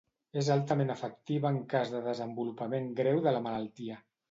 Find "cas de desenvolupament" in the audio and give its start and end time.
1.75-2.91